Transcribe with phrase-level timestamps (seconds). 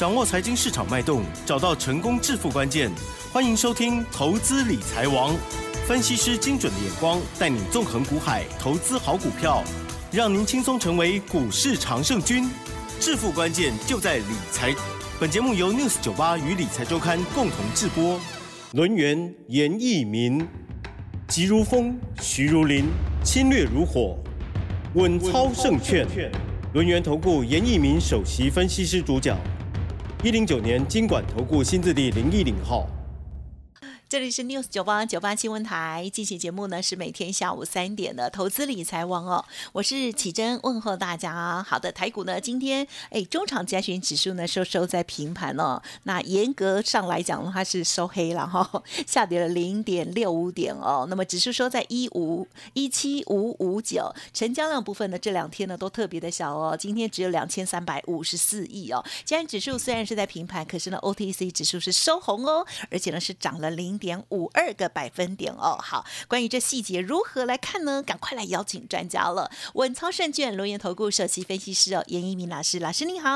[0.00, 2.90] 掌握财经市场脉动，找到成功致富关键。
[3.30, 5.34] 欢迎收听《投资理财王》，
[5.86, 9.62] 分析师精准的眼光，带你纵横股海，投资好股票，
[10.10, 12.48] 让您轻松成为股市常胜军。
[12.98, 14.74] 致富关键就在理财。
[15.20, 18.18] 本节目由 News 九八与理财周刊共同制播。
[18.72, 20.48] 轮源严义民，
[21.28, 22.86] 急如风，徐如林，
[23.22, 24.16] 侵略如火，
[24.94, 26.08] 稳操胜券。
[26.72, 29.36] 轮源投顾严义民首席分析师主讲。
[30.22, 32.86] 一零九年经管投顾新字第零一零号。
[34.10, 41.62] 这里是 News 九八九八新闻台，进行节目呢是每天下午三点的投资理财网哦，我是启珍问候大家。
[41.62, 51.06] 好的，台股呢今天哎中场加权指数呢收收在平盘哦，那严格上来讲它是收黑了哈， 下跌了零点六五点哦。
[51.08, 59.04] 那么指数收在一五一七五五九，成交量部分呢这两天呢都特别的小哦，今天只有两千三百五十四亿哦。
[59.24, 63.99] 加权指数虽然是在平盘，可是呢 OTC 指数是收红哦，而且呢是涨了零。
[64.00, 68.02] 点五二个百分点哦，好，关于这细节如何来看呢？
[68.02, 69.50] 赶快来邀请专家了。
[69.74, 73.28] 稳操胜券轮研投顾首席分析师哦，严一鸣老师，老师你好。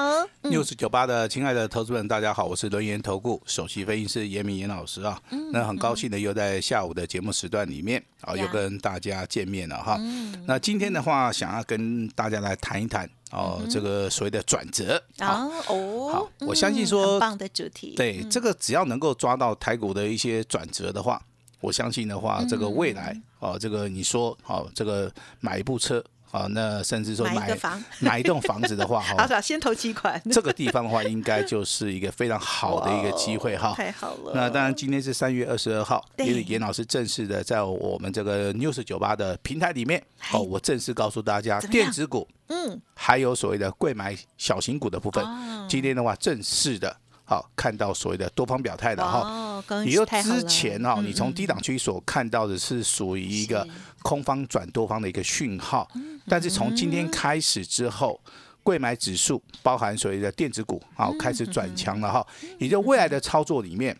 [0.43, 5.21] 六十九八的亲爱的投资人，大家好，我是轮研投顾首席分析师严明严老师啊。
[5.53, 10.01] 那很高兴的又在下午的节目时段里面啊，又跟大家见面了哈。
[10.47, 13.09] 那今天的话，想要跟大家来谈一谈。
[13.35, 15.03] 哦，这个所谓的转折。
[15.19, 21.21] 啊，哦，好，我相信说，棒的主题，对这个只要能够抓到台股的一些转折的话，
[21.61, 26.03] 我相信的话，这个未来哦，这个你说哦，这个买一部车。
[26.35, 27.57] 啊，那甚至说买
[28.01, 30.21] 买一栋房子的话， 哈，先投几款。
[30.33, 33.73] 这个地方的话，应该就是一个非常好的一个机会哈。
[33.77, 34.33] 太好了。
[34.35, 45.25] 那当然，今天是三月二十二号，因为严老师正式的在我们这个 News 酒吧的平台里面，哦，我正式告诉大家，电子股，嗯，还有所谓的贵买小型股的部分，
[45.69, 46.97] 今天的话正式的。
[47.27, 53.67] 好，看到所谓的多方表态的哈，也就之前哈，你从低档区所看到的是属于一个
[54.03, 55.89] 空方转多方的一个讯号，
[56.29, 58.21] 但是从今天开始之后，
[58.63, 62.27] 贵买指数包含所谓的电子股，好开始转强了哈，
[62.59, 63.97] 也就未来的操作里面。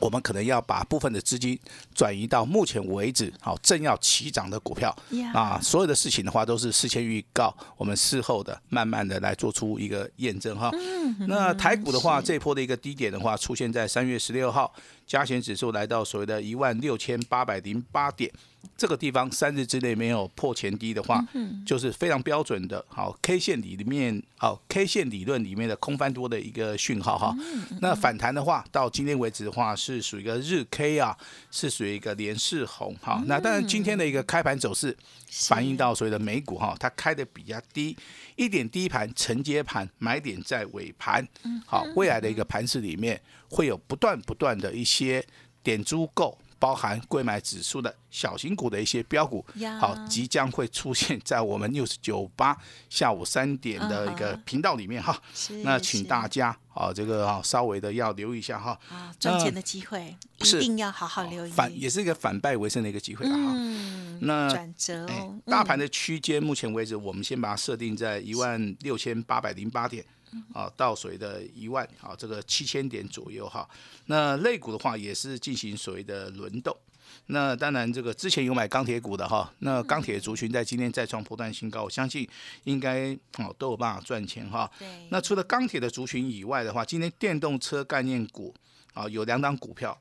[0.00, 1.58] 我们可能要把部分的资金
[1.94, 4.94] 转移到目前为止好正要起涨的股票
[5.32, 10.70] 啊，所有的事情的话都是事先预告，我们事后的慢慢的来做出一个验证哈。
[11.28, 14.72] 那台股的话，这波的一个低点的话，出现在三月十六号。
[15.06, 18.30] 加权指数来到所谓的一万六千八百零八点，
[18.76, 21.24] 这个地方三日之内没有破前低的话，
[21.66, 27.36] 就是非常标准的，好 K 线里面，好 K 线理论里面的空翻多的一个讯号哈。
[27.80, 31.16] 那反弹的话，到今天为止的话，是属于一个日 K 啊，
[31.50, 33.22] 是属于一个连势红哈。
[33.26, 34.96] 那当然今天的一个开盘走势，
[35.30, 37.94] 反映到所谓的美股哈，它开的比较低，
[38.36, 41.26] 一点低盘承接盘，买点在尾盘，
[41.66, 43.20] 好，未来的一个盘势里面。
[43.54, 45.24] 会有不断不断的一些
[45.62, 49.44] 点足够包含贵买指数的小型股的一些标股，
[49.78, 52.56] 好，即将会出现在我们 news 九八
[52.88, 55.16] 下午三点的一个频道里面哈。
[55.62, 58.78] 那请大家啊，这个啊稍微的要留意一下哈。
[58.88, 61.50] 啊，赚钱的机会一定要好好留意。
[61.50, 63.32] 反也是一个反败为胜的一个机会啊。
[63.34, 65.38] 嗯，那转折哦。
[65.46, 70.02] 大盘的区间目前为止，我们先把它设定在一万六千八百零八点。
[70.52, 73.68] 啊，到所谓的一万，啊，这个七千点左右哈。
[74.06, 76.76] 那类股的话，也是进行所谓的轮动。
[77.26, 82.28] 那当然，这个之前有买钢铁股的哈，那钢铁族群在今天再创破断新高，我相信
[82.64, 84.70] 应该哦都有办法赚钱哈。
[85.10, 88.52] 那除了钢铁的族群以外的话，今天电动车概念股
[88.94, 89.96] 啊有两档股票，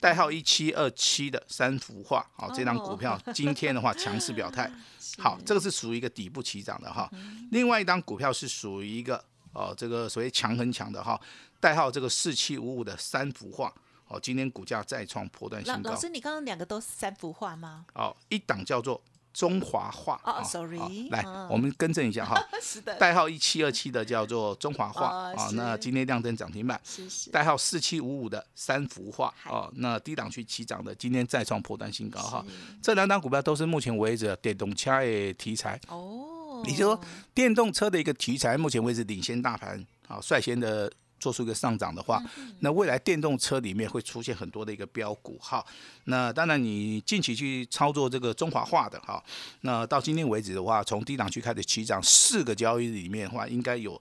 [0.00, 4.70] 代号一七二七的三幅画，好，这档股票今天的话强势表态，
[5.18, 7.10] 好，这个是属于一个底部起涨的哈。
[7.50, 9.24] 另外一档股票是属于一个。
[9.52, 11.20] 哦，这个所谓强很强的哈，
[11.60, 13.72] 代号这个四七五五的三幅画，
[14.06, 15.90] 哦，今天股价再创破断新高。
[15.90, 17.84] 老师，你刚刚两个都是三幅画吗？
[17.94, 19.00] 哦，一档叫做
[19.32, 20.20] 中华画。
[20.24, 22.40] 哦，sorry，来，我们更正一下哈。
[22.60, 22.94] 是的。
[22.96, 26.80] 代号一七二七的叫做中华画啊，那今天亮灯涨停板。
[26.84, 27.30] 是是。
[27.30, 32.44] 代号四七五五的三幅画哦，那低档区起涨的，今天再创破断新高哈。
[32.82, 35.80] 这两档股票都是目前为止电动车的题材。
[35.88, 36.27] 哦。
[36.64, 37.00] 也就是说，
[37.34, 40.90] 电动车的一个题材，目前为止领先大盘，啊，率先的
[41.20, 42.22] 做出一个上涨的话，
[42.60, 45.64] 那未来电动车里面会出现很多的一个标股，哈。
[46.04, 49.22] 那当然，你近期去操作这个中华化的，哈，
[49.62, 54.00] 那到今天为止的话，从低档区开始起涨，四个交易日里面的话，应该有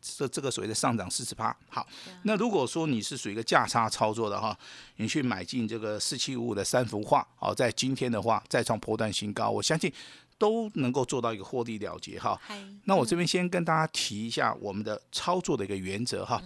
[0.00, 1.56] 这这个所谓的上涨四十趴。
[1.68, 1.86] 好，
[2.24, 4.56] 那如果说你是属于一个价差操作的哈，
[4.96, 9.92] 你去买进这个四七五五的三幅画，好，在今天的话再创波段新高，我相信。
[10.40, 12.40] 都能够做到一个获利了结哈。
[12.84, 16.42] 那我这边先跟大家提一下我们的操作的一个原则哈。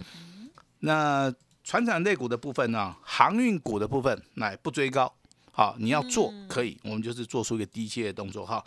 [0.79, 1.33] 那
[1.63, 5.09] 船产类股的部分呢，航运股的部分，那不追高。
[5.49, 8.61] 好，你要做可以，我们就是做出一个低阶的动作哈。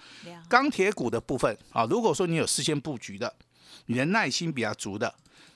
[0.49, 3.31] 钢铁股的部分啊，如果说你有事先布局的，
[3.89, 5.13] 你的耐心比较足的，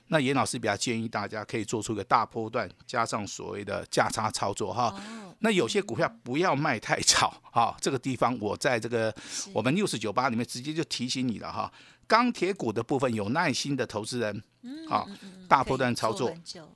[0.08, 4.94] 那严老师比较建议大家可以做出一个大波段，加上所谓的价差操作哈。
[5.38, 9.14] 那有些股票不要卖太早哈，这个地方我在这个
[9.52, 11.72] 我们六四九八里面直接就提醒你了哈。
[12.12, 14.42] 钢铁股的部分有耐心的投资人，
[14.86, 15.08] 好，
[15.48, 16.30] 大波段操作，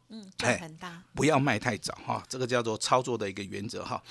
[0.08, 4.02] 嗯，赚很大，不要卖太早哈，这个叫做操作的一个原则哈。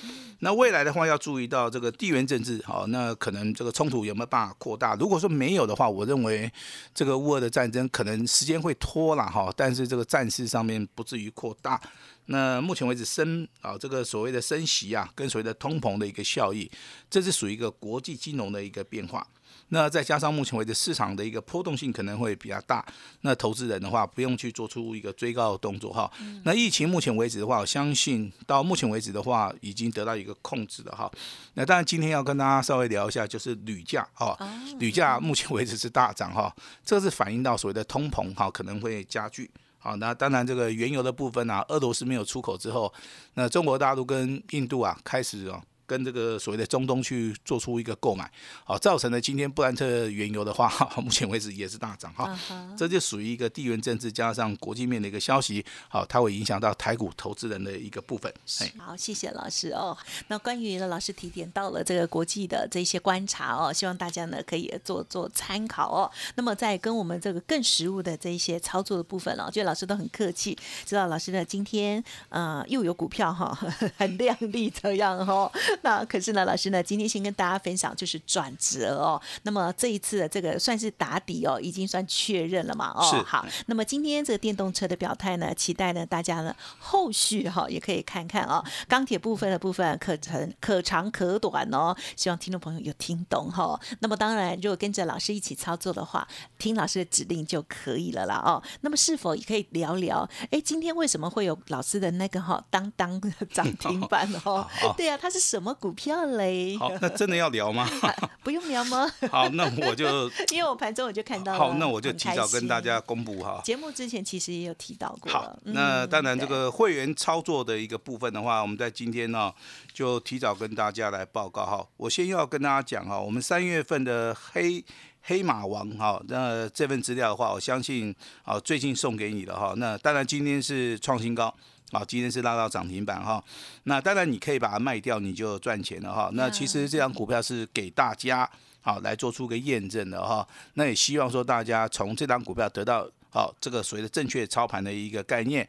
[0.41, 4.93] 那未来的话要注意到这个地缘政治，好，那可能这个冲突有没有办法扩大？
[4.93, 6.51] 如果说没有的话，我认为
[6.93, 11.81] 这个乌俄的战争可能时间会拖了哈，但是这个战事上面不至于扩大。
[12.27, 16.69] 那目前为止升啊，这个所谓的升息啊，跟所谓的通膨的一个效益，
[17.09, 19.25] 这是属于一个国际金融的一个变化。
[19.69, 22.85] 那再加上目前为止市场的一个波动性可能会比较大，
[23.21, 26.09] 那投资人的话不用去做出一个追高的动作哈。
[26.43, 31.11] 那疫情目前为止的话，我相信到目前为止的话已经得到一个控制了哈。
[31.55, 34.37] 那当然今天要跟大家稍微聊一下，就是铝价哈，
[34.77, 39.49] 铝价目前为止是大涨哈，这是反映到所谓的通膨哈可能会加剧。
[39.79, 42.93] 好，那当然这个原油的部分啊，俄罗斯没有出口之后，
[43.33, 45.61] 那中国大陆跟印度啊开始哦。
[45.85, 48.29] 跟这个所谓的中东去做出一个购买，
[48.63, 52.37] 好，造成了今天布兰特原油的话，目前为止也是大涨哈，
[52.77, 58.33] 这就属于一个地缘政治加上国际面的一个消息，好，它会影响到台股投资人的一个部分。
[58.77, 59.97] 好，谢谢老师哦。
[60.27, 66.11] 那关于呢，老师提点到了这个国际的这些观察哦，希望大家呢可以做做参考哦。
[66.35, 73.57] 那么在跟我们这个更实务的这一些操作的部分哦，觉得老师都很客气，知道老师呢今天呃又有股票哈，
[73.97, 75.51] 很亮丽这样哈。
[75.83, 79.21] 那可是呢，老师呢，今天先跟大家分享就是转折哦。
[79.43, 82.91] 那么这一次的这个算是打底哦，已经算确认了嘛？
[82.95, 83.45] 哦，好。
[83.67, 88.63] 那么今天这个电动车的表态呢，期待呢大家呢后续哈也可以看看哦。
[88.87, 93.79] 钢铁部分的部分可长可长可短哦，希望听众朋友有听懂哈。
[93.99, 98.61] 那么当然，如果跟着老师一起操作的话，听老师的指令就可以了啦哦。
[98.81, 100.27] 那么是否也可以聊聊？
[100.51, 103.19] 哎，今天为什么会有老师的那个哈当当
[103.51, 104.67] 涨停板 哦？
[104.97, 105.64] 对啊，它是什么？
[105.73, 107.89] 股票嘞，好，那真的要聊吗？
[108.43, 109.09] 不用聊吗？
[109.31, 113.61] 好，那我就 因为我盘中我就看到，好，那我就提早跟大家公布哈。
[113.63, 115.31] 节目之前其实也有提到过。
[115.31, 119.51] 好，那当然这个会员操作的一个部分的话，我们在今天呢
[119.93, 121.87] 就提早跟大家来报告哈。
[121.97, 124.83] 我先要跟大家讲哈，我们三月份的黑
[125.21, 128.13] 黑马王哈，那这份资料的话，我相信
[128.43, 129.73] 啊最近送给你的哈。
[129.77, 131.53] 那当然今天是创新高。
[131.97, 133.41] 好，今天是拉到涨停板哈，
[133.83, 136.29] 那当然你可以把它卖掉，你就赚钱了哈。
[136.33, 138.49] 那其实这张股票是给大家
[138.81, 140.45] 好来做出个验证的哈。
[140.73, 145.65] 那也希望说大家从这张股票得到好这个所谓的正确操盘的一个概念。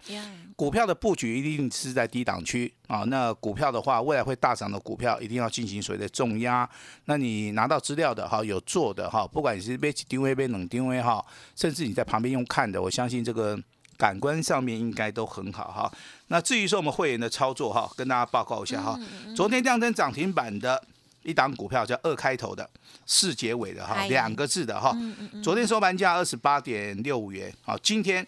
[0.57, 3.05] 股票的布局一定是在低档区啊。
[3.05, 6.69] 那股票的话，未来会大涨的股票一定要进行所谓的重压。
[7.05, 11.25] 那你拿到资料的哈，有做的哈，不管你是被定位被冷定位哈，
[11.55, 13.57] 甚至你在旁边用看的，我相信这个。
[13.97, 15.93] 感官上面应该都很好哈。
[16.29, 18.99] 那至于说我们会员的操作哈，跟大家报告一下哈。
[19.35, 20.83] 昨天亮灯涨停板的
[21.23, 22.69] 一档股票叫二开头的，
[23.07, 24.97] 四结尾的哈，两个字的哈。
[25.43, 28.27] 昨天收盘价二十八点六五元，好，今天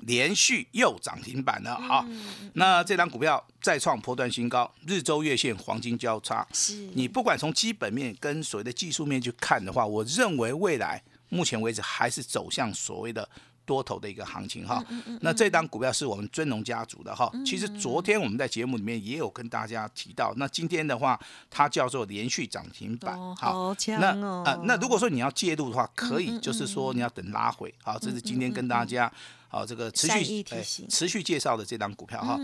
[0.00, 2.06] 连续又涨停板了哈。
[2.54, 6.46] 那这档股票再创波段新高，日周月线黄金交叉。
[6.52, 6.74] 是。
[6.94, 13.28] 你不管从基本面跟所谓的技术面去看的话，我认为未来目前为止还是走向所谓的。
[13.64, 14.84] 多头的一个行情哈，
[15.20, 17.30] 那这档股票是我们尊龙家族的哈。
[17.44, 21.18] 其实昨天我们在节目里面也有跟大家提到，那今天的话
[21.50, 29.10] 它叫做连续涨停板，好，那啊那如果说你要介入的话，可以就是说你要等拉回，好，这是今天跟大家
[29.48, 30.42] 好这个持续
[30.88, 32.38] 持续介绍的这档股票哈。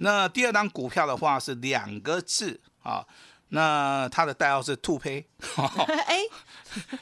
[0.00, 3.04] 那第二档股票的话是两个字啊。
[3.50, 5.24] 那它的代号是兔胚，
[6.06, 6.18] 哎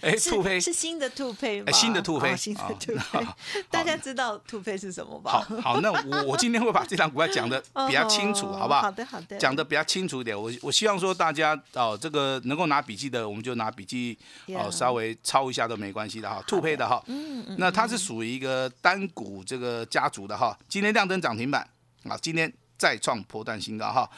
[0.01, 1.73] 哎，兔胚是新的兔胚吗？
[1.73, 3.27] 新的兔胚，新的兔胚，
[3.69, 5.45] 大家知道兔胚是什么吧？
[5.61, 8.83] 好，好，那我我今天会把这张股票讲的比较清楚，好不好？
[8.83, 10.41] 好的，好的，讲的比较清楚一点。
[10.41, 14.17] 我我希望说大家哦，这个能够拿笔记的，我们就拿笔记
[14.49, 16.41] 哦，稍微抄一下都没关系的哈。
[16.47, 20.57] 兔胚的哈，嗯嗯，那它是属于一个单股这个家族的哈。
[20.69, 21.69] 今天亮灯涨停板
[22.05, 24.09] 啊，今天再创破断新高哈。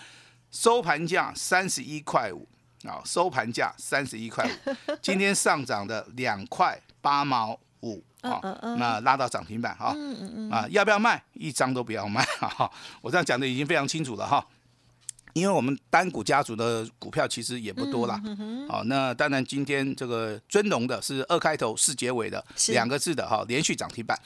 [0.50, 2.46] 收盘价三十一块五
[2.84, 4.70] 啊，收盘价三十一块五，
[5.02, 8.40] 今天上涨的两块八毛五啊，
[8.78, 9.94] 那拉到涨停板哈，
[10.50, 11.22] 啊要不要卖？
[11.34, 14.44] 一张都不要卖哈，我这样讲的已经非常清楚了哈。
[15.34, 18.20] 因为我们单股家族的股票其实也不多啦。
[18.68, 24.18] 好，那当然今天这个尊龙的是二开头四结尾的两个字的哈，连续涨停板。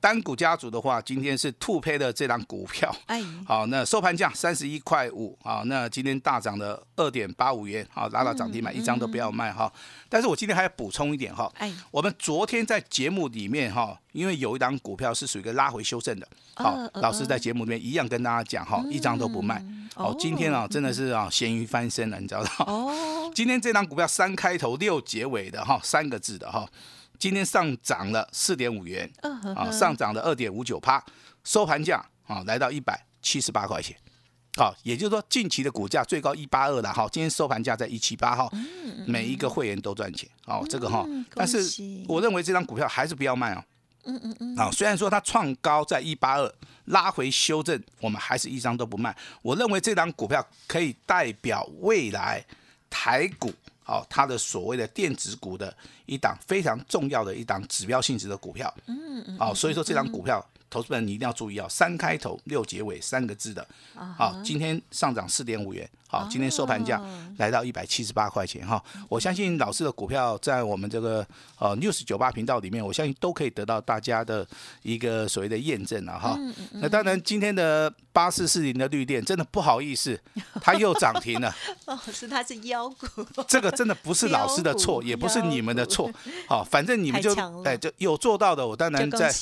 [0.00, 9.72] 单股家族的话，今天是兔胚的这张股票，哎，好，那收盘价三十一块五，好，那今天大涨了二点八五元，好，拉到涨停板，一张都不要卖哈。
[10.08, 19.60] 但是我今天还要补充一点哈，哎，我们昨天在节目里面哈，因为有一档股票是属于一个拉回修正的，好，老师在节目里面一样跟大家讲哈，一张都不卖，
[19.94, 22.50] 好，今天啊真的是啊咸鱼翻身了，你知道吗？
[22.60, 26.68] 哦， 今天这张股票三开头六结尾的哈，三个字的哈。
[27.18, 29.10] 今天上涨了四点五元，
[29.56, 31.04] 啊，上涨了二点五九趴，
[31.42, 33.96] 收盘价啊来到一百七十八块钱，
[34.56, 38.48] 好，也就是说近期的股价最高一八二了，哈，今天收盘价在一七八，哈，
[39.04, 41.58] 每一个会员都赚钱，哦，这个哈，但是
[42.06, 43.64] 我认为这张股票还是不要卖哦，
[44.04, 52.44] 嗯嗯嗯，啊，虽然说它创高在一八二，拉回修正，我们还是一张都不卖，我认为这张股票可以代表未来
[52.88, 53.52] 台股。
[53.88, 60.44] 好，它的所谓的电子股的一档非常重要的一档指标性质的股票，嗯嗯，好，所以说这张股票。
[60.70, 67.00] 投资人你一定要注意哦，三开头六结尾三个字的，好，今天上涨四点五元，好，今天收盘价
[67.36, 68.82] 来到一百七十八块钱哈。
[69.08, 71.24] 我相信老师的股票在我们这个
[71.58, 74.46] 呃 news 九八频道里面，我相信都可以得到大家的
[74.82, 76.36] 一个所谓的验证了哈。
[76.72, 80.20] 那当然今天的八四四零的绿电真的不好意思，
[80.60, 81.54] 它又涨停了。
[81.86, 83.06] 哦，是它是妖股。
[83.46, 86.10] 这个真的不是老师的错， 也不是你们的错，
[86.48, 87.32] 好，反正你们就
[87.64, 89.32] 哎就有做到的，我当然在，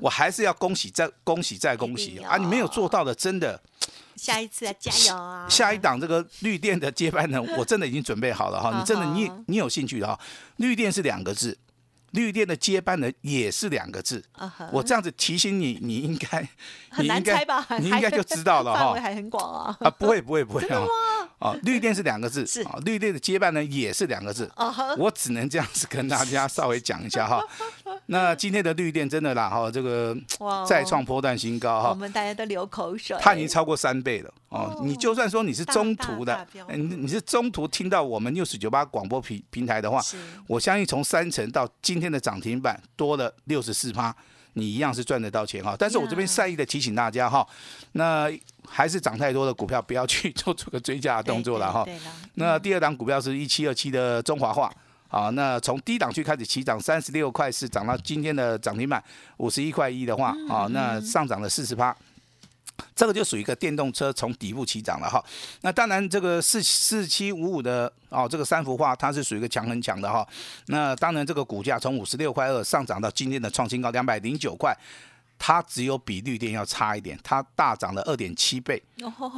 [0.00, 0.54] 我还是要。
[0.54, 2.38] 恭喜再恭喜再恭喜啊！
[2.38, 3.60] 你没有做到的，真的，
[4.16, 5.46] 下一次加油啊！
[5.48, 8.72] 下一档这个绿电的接班人，我真的已经准备好了哈！
[8.78, 10.18] 你真的你你有兴趣的哈？
[10.56, 11.58] 绿电是两个字，
[12.12, 14.24] 绿电的接班人也是两个字。
[14.72, 16.48] 我这样子提醒你，你应该
[16.90, 17.66] 很难猜吧？
[17.80, 18.78] 你应该就知道了哈。
[18.84, 19.76] 范围还很广啊！
[19.80, 20.82] 啊，不会不会不会啊！
[21.44, 24.50] 啊， 绿电是两个字，是绿电的接班人也是两个字。
[24.96, 27.38] 我只能这样子跟大家稍微讲一下哈。
[28.06, 30.16] 那今天的绿电真的啦哈，这个
[30.66, 33.14] 再创波段新高哈，我们大家都流口水。
[33.20, 34.80] 它已经超过三倍了哦。
[34.84, 40.00] 你就算说你是中途的，你你是中途听到我们六十九八广播平平台的话，
[40.46, 44.14] 我相信从三成到今天的涨停板多了六十四趴，
[44.54, 45.76] 你一样是赚得到钱哈。
[45.78, 47.46] 但是我这边善意的提醒大家哈，
[47.92, 48.28] 那
[48.66, 51.86] 还是涨太多的股票不要去做出个追加的动作了哈。
[52.34, 54.72] 那第二档股票是一七二七的中华化。
[55.10, 59.00] 啊，那从低档区开始起涨三十六块四，涨到今天的涨停板
[59.36, 61.96] 五十一块一的话，啊，那上涨了四十八，
[62.94, 65.24] 这个就属于一个电动车从底部起涨了哈。
[65.62, 70.26] 那当然，这个四四七五五的哦，这个三幅画它是属于一个强很强的哈。
[70.66, 74.76] 那当然，这个股价从五十六块二上涨到今天的创新高两百零九块。
[75.36, 78.80] 它只有比绿电要差一点，它大涨了二点七倍，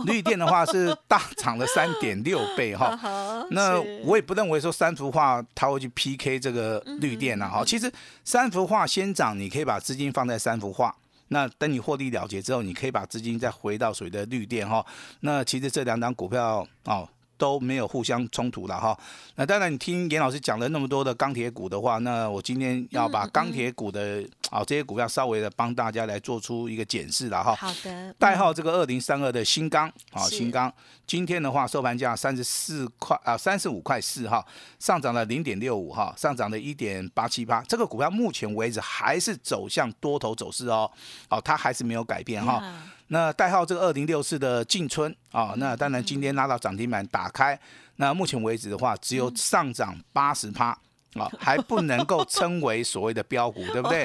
[0.05, 2.95] 绿电的话是大涨了三点六倍哈。
[3.51, 7.65] 那我也不认为说三幅画它会去 PK 这个绿电了哈。
[7.65, 7.91] 其实
[8.25, 10.95] 三幅画先涨，你可以把资金放在三幅画，
[11.29, 14.85] 那等你获利了结之后，你可以把资金再回到所谓的绿电哈。
[15.21, 17.09] 那其实这两档股票哦。
[17.37, 18.99] 都没有互相冲突了哈。
[19.37, 27.55] 那当然，你听严老师讲了那么多的钢铁股的话，那我今天要把钢铁股的啊这些股票稍微的帮大家来做出一个检视了哈。
[27.55, 28.15] 好的。
[28.19, 30.73] 代号这个二零三二的新钢啊，新钢
[31.07, 34.45] 今天的话收盘价三十四块啊，三十五块四哈，
[34.79, 37.63] 上涨了零点六五哈，上涨了一点八七八。
[37.69, 40.91] 这个股票目前为止还是走向多头走势哦，
[41.29, 42.63] 哦，它还是没有改变哈。
[43.09, 47.59] 那代号这个二零六四的进春啊，那当然今天拉到涨停板打开，
[47.97, 50.77] 那目前为止的话，只有上涨八十趴
[51.15, 54.05] 啊， 还不能够称为所谓的标股，对不对？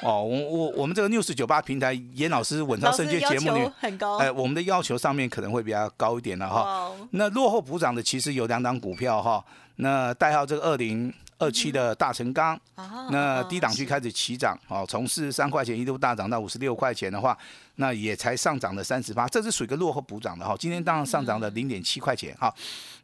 [0.00, 6.90] 哦，我我我们这个六四九八平台，严老师稳操胜券节目里，很高，哎，我们的要求上面可能会比较高一点了哈。
[7.10, 9.44] 那落后补涨的其实有两档股票哈，
[9.76, 11.12] 那代号这个二零。
[11.40, 12.56] 二期的大成钢，
[13.10, 17.36] 那低档区开始起涨，哦，从四十三块钱一度大涨到五十六块钱的话，
[17.76, 20.54] 那也才上涨了三十八，这是属于一个落后补涨的哈。
[20.58, 22.54] 今天当然上涨了零点七块钱哈。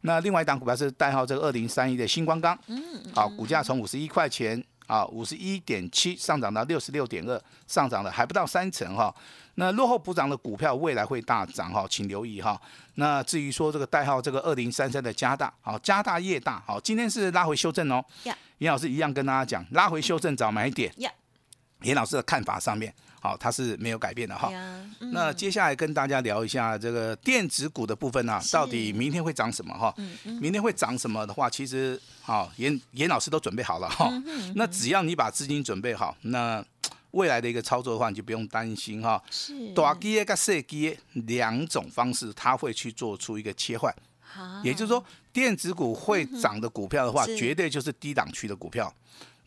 [0.01, 2.81] 那另外一档股票是代号这个二零三一的星光钢，嗯，
[3.13, 9.13] 好，股价从五十一块钱啊五十一点七上涨到六十六点二，上涨了还不到三成哈。
[9.59, 12.59] 那落后补涨的股票未来会大涨哈，请留意哈。
[12.95, 18.03] 那至于说这个代号这个二零三三的加大，好加大业大，好今天是拉回修正哦。
[18.59, 20.91] 严老师一样跟大家讲，拉回修正找买点。
[21.83, 24.51] 严老师的看法上面，好它是没有改变的哈。
[25.11, 29.93] 那接下来跟大家聊一下这个电子股的部分呢，到底明天会涨什么哈？
[30.39, 34.11] 明天会涨什么的话，其实好严严老师都准备好了哈。
[34.55, 36.63] 那只要你把资金准备好，那。
[37.11, 39.19] 未来的一个操作的话，你就不用担心哈。
[39.31, 43.91] 是大基跟小基两种方式，它会去做出一个切换。
[44.61, 48.93] 也就是说，电子股会涨的股票的话，绝对就是低档区的股票。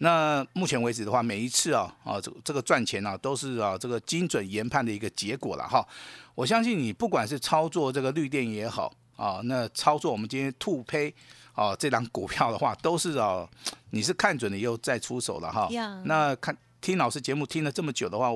[0.03, 5.87] 那目前为止的话，每一次啊啊，这这个赚钱啊，都是啊这个精准研判的一个结果了哈。
[6.35, 11.15] 我相信你不管是操作这个绿电也好啊，那操作我们今天兔胚
[11.53, 13.47] 啊这档股票的话，都是啊
[13.91, 15.69] 你是看准了以后再出手了哈。
[16.05, 18.31] 那看听老师节目听了这么久的话，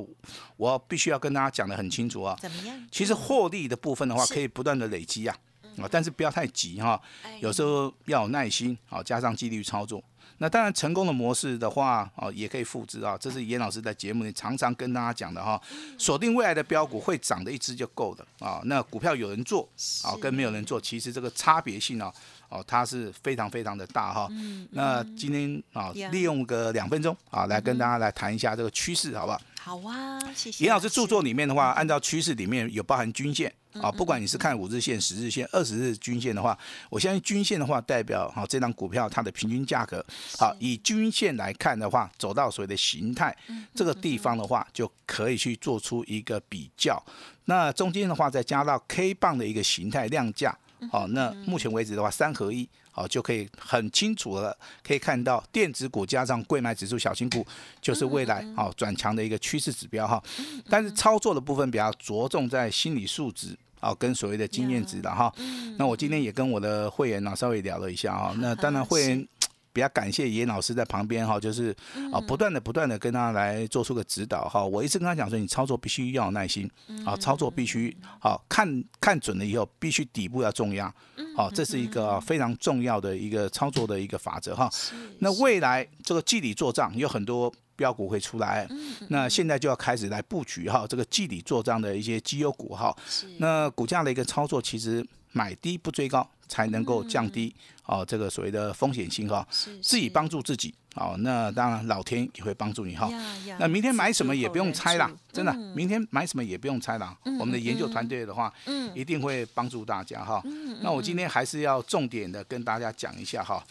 [0.59, 2.37] 我必须要跟大家讲的很清楚啊。
[2.43, 2.87] 怎么样？
[2.91, 5.35] 其实获利的部分的话，可以不断的累积啊。
[5.79, 7.01] 啊，但是不要太急哈，
[7.41, 10.03] 有时候要有耐心，啊，加上纪律操作。
[10.39, 13.17] 那当然成功的模式的话，哦，也可以复制啊。
[13.17, 15.61] 这是严老师在节目里常常跟大家讲的哈，
[15.97, 18.61] 锁定未来的标股会涨的一只就够了啊。
[18.65, 19.69] 那股票有人做
[20.03, 22.13] 啊，跟没有人做，其实这个差别性啊，
[22.49, 24.29] 哦，它是非常非常的大哈。
[24.71, 29.41] 那今天啊，利用个两分钟啊，来跟大家来谈一下这个趋势，好不好？
[29.61, 30.65] 好啊，谢谢。
[30.65, 33.55] 严老师著作里面的话，按照趋势里面有包含均线。
[33.81, 36.57] 啊，不管你是看五日线、十日线、二十日均线的话，
[36.89, 40.05] 我相信均线的话代表好这张股票它的平均价格。
[40.39, 43.37] 好，以均线来看的话，走到所谓的形态
[43.75, 47.03] 这个地方的话，就可以去做出一个比较。
[47.47, 50.57] 那中间的话再加到 K 棒的一个形态量价。
[50.91, 52.69] 好，那目前为止的话，三合一。
[52.97, 57.45] 好，就可以很清楚的可以看到电子股加上贵买指数小型股，
[57.81, 60.23] 就是未来好转强的一个趋势指标哈。
[60.71, 65.33] 但是操作的部分比较着重在心理素质啊，跟所谓的经验值的哈。
[65.77, 68.35] 那我今天也跟我的会员呢稍微聊了一下啊。
[68.39, 69.29] 那当然 会员。
[69.75, 71.75] 比较感谢严老师在旁边哈，就是
[72.13, 74.65] 啊，不断的不断的跟他来做出个指导哈。
[74.65, 76.71] 我一直跟他讲说，你操作必须要有耐心
[77.05, 80.95] 啊，操作必须好看看准了以后，必须底部要重压，
[81.37, 84.71] 好，这是一个非常重要的一个操作的一个法则哈。
[85.19, 88.69] 那未来这个季底做账有很多标股会出来，
[89.09, 92.97] 那现在就要开始来布局哈，这个季底做账的一些绩优股哈。
[93.39, 95.05] 那股价的一个操作其实
[95.35, 96.27] 买低不追高。
[96.47, 97.53] 才能够降低
[97.87, 99.45] 哦，这个所谓的风险性哈，
[99.83, 101.17] 自己帮助自己哦。
[101.21, 103.11] 那当然，老天也会帮助你哈。
[103.59, 107.17] 那明天买什么也不用猜啦，真的，明天买什么也不用猜啦。
[107.41, 108.53] 我们的研究团队的话，
[108.95, 110.43] 一定会帮助大家哈。
[110.83, 113.65] 那我今天还是要重点的跟大家讲一下哈。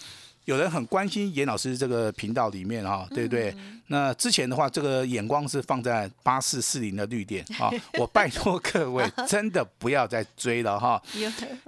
[0.45, 3.55] 有人很关心严老师这个频道里面哈，对不对？
[3.87, 11.01] 那之前的话，这个眼光是放在八四四零的绿电啊， 我拜托各位真的不要再追了哈，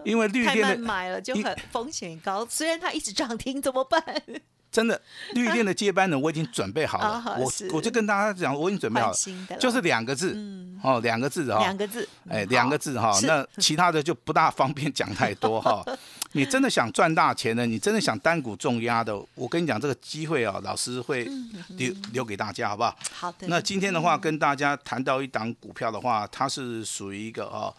[0.03, 4.03] 因为绿电的买了就很风险高，虽然它一直涨停怎么办？
[4.71, 5.01] 真的，
[5.33, 9.17] 绿电的接班人我已经准备好了， 我我就跟大家讲，我已经准备好了，
[9.57, 10.35] 就是两个字，
[10.83, 15.81] 哦，两个字哈，两个字，哎，两个字哈，那其他的就不大方便讲太多哈。
[16.35, 21.23] 你真的想赚大钱的，你真的想单股重压的，我跟你讲这个机会啊，老师会
[21.77, 22.93] 留留给大家，好不好？
[23.13, 23.47] 好的。
[23.47, 27.73] 那今天的话，跟大家谈到一档股票的话，它是属于一个啊，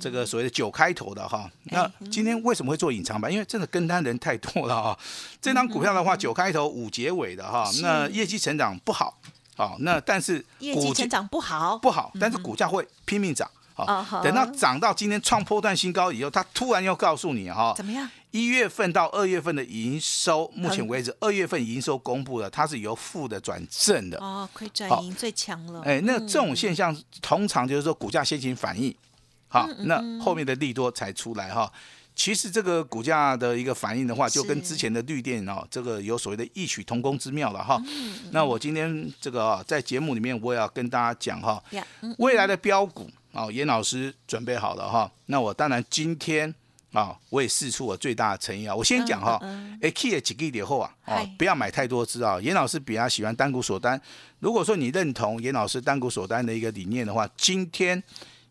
[0.00, 1.48] 这个所谓的九开头的哈。
[1.64, 3.32] 那今天为什么会做隐藏版？
[3.32, 4.98] 因为真的跟单人太多了啊。
[5.40, 9.16] 这档股票的话，九开头五结尾的哈，那业绩成长不好，
[9.56, 13.48] 好，那但是业绩成长不好，不好，但是股价会拼命涨。
[13.74, 18.08] 好，等到涨到今天创破断新高以后，它突然又告诉你哈，怎么样？
[18.30, 24.18] 一月份到二月份的营收，目前为止二月份营收公布了，它是由负的转正的。
[24.18, 25.82] 哦，亏转盈最强了。
[25.84, 28.94] 哎，那这种现象通常就是说股价先行反应，
[29.48, 31.72] 好，那后面的利多才出来哈。
[32.16, 37.80] 其实这个股价的一个反应的话，就跟之前的绿电哦，这个有所谓的异曲同工之妙了哈。
[38.30, 41.60] 那我今天这个在节目里面，我也要跟大家讲哈，
[42.18, 43.10] 未来的标股。
[43.34, 46.54] 哦，严老师准备好了哈，那我当然今天
[46.92, 48.74] 啊，我也试出我最大的诚意啊。
[48.74, 49.40] 我先讲哈，
[49.82, 52.40] 哎，key 几个点后啊，哦，不要买太多只啊。
[52.40, 54.00] 严老师比较喜欢单股锁单，
[54.38, 58.00] 如果说你认同严老师单股锁单的一个理念的话，今天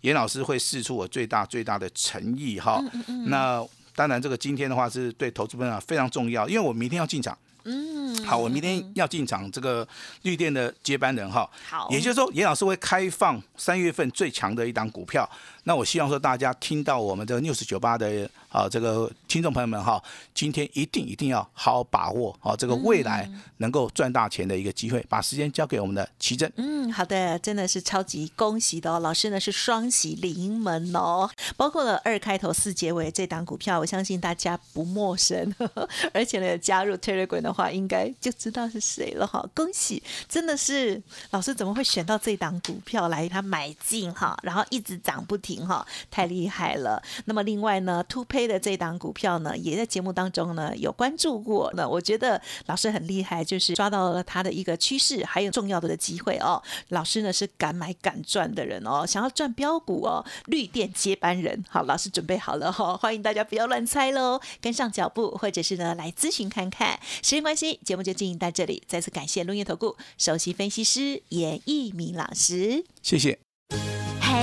[0.02, 2.84] 严老师会试出我最大最大的诚意哈。
[3.28, 3.66] 那
[3.96, 7.38] 当然这个今天的话是对投资朋友非常重要，因为我明天要进场。
[7.66, 9.88] 嗯，好，我明天要进场这个
[10.24, 11.50] 绿电的接班人哈。
[11.70, 15.30] 好，也就是说，严老师会开放三月份最强的一档股票。
[15.64, 20.02] 那我希望说大家听到我们这个 news 九八的啊这个听众朋友们哈，
[20.34, 26.52] 今天一定一定要好好把握啊这个未来能够赚大钱的一个机会，把时间交给我们的奇珍。
[26.58, 45.53] 嗯，好的，真的是超级恭喜的哦，老师呢是双喜临门哦，包括了二开头四结尾这档股票，我相信大家不陌生，呵 呵而且呢加入 Telegram 的话，应该就知道是谁了哈，恭喜，真的是老师怎么会选到这档股票来他买进哈，然后一直涨不停。
[45.66, 47.02] 哈，太厉害了。
[47.26, 51.72] 那么另外呢，突配黑的这档股票呢，也在节目当中呢有关注过。
[51.76, 56.62] 那我觉得老师很厉害，就是抓到了它的一个趋势，还有重要的的机会哦。
[56.90, 61.64] 老师呢是敢买敢赚的人哦，想要赚标股哦，绿电接班人。
[61.70, 67.00] 好，老师准备好了哈，欢迎大家不要乱猜喽，跟上脚步，或者是呢来咨询看看。
[67.22, 73.40] 时间关系，节目就进行到这里，再次感谢龙业投顾首席分析师严一鸣老师，谢谢。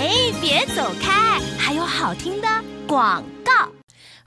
[0.00, 2.48] 哎，别走开，还有好听的
[2.86, 3.79] 广告。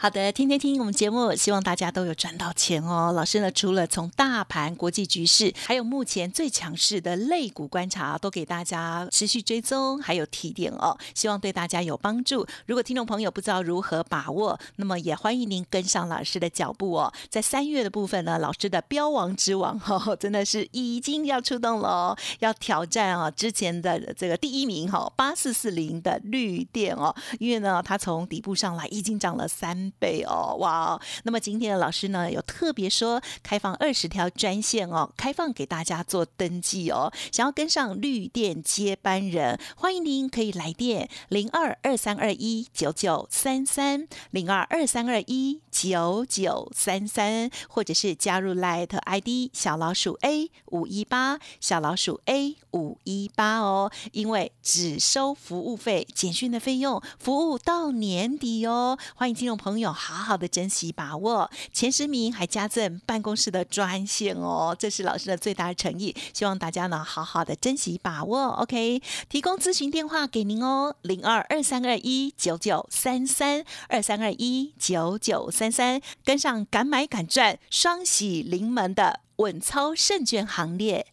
[0.04, 3.14] 好的，天天听我们节目，希望大家都有赚到钱哦。
[3.16, 10.98] 老师呢，除了从大盘、国际局势，还有目前最强势的类股观察，都给大家持续追踪，还有提点哦。
[11.16, 12.46] 希望对大家有帮助。
[12.66, 17.14] 如果听众朋友不知道如何把握，那么也欢迎您跟上老师的脚步哦。
[17.30, 29.93] 在三月的部分呢，老师的标王之王哈，真的是已经要出动了哦，要挑战啊之前的这个第一名哈，八四四零的绿电哦，因为呢，它从底部上来已经涨了三。
[30.00, 31.02] 倍哦，哇哦！
[31.24, 37.12] 那么今天的老师呢，有特别说开放二十条专线哦，开放给大家做登记哦。
[37.32, 53.92] 想要跟上绿电接班人，欢迎您可以来电零二二三二一九九三三零二二三二一九九三三，或者是加入 Light ID 小老鼠 A 五一八小老鼠 A 五一八哦。
[54.12, 58.98] 因为只收服务费，简讯的费用，服务到年底哦。
[59.16, 59.92] 欢迎听众朋朋友。
[59.92, 68.50] 好好的珍惜把握，前十名还加赠办公室的专线哦，这是老师的最大的诚意，希望大家呢好好的珍惜把握。
[68.62, 81.13] OK，提供咨询电话给您哦，零二二三二一九九三三二三二一九九三三，跟上敢买敢赚双喜临门的稳操胜券行列。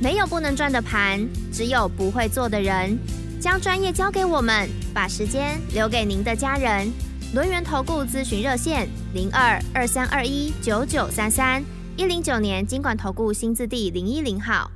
[0.00, 2.98] 没有不能赚的盘，只有不会做的人。
[3.40, 6.90] 将专业交给我们，把时间留给您的家人。
[7.34, 11.62] 轮源投顾咨询热线：零二二三二一九九三三
[11.96, 14.70] 一零九年经管投顾新字第零一零号。